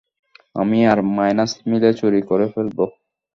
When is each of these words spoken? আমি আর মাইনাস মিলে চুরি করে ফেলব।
আমি 0.55 0.79
আর 0.91 0.99
মাইনাস 1.15 1.51
মিলে 1.69 1.89
চুরি 1.99 2.21
করে 2.29 2.45
ফেলব। 2.53 2.77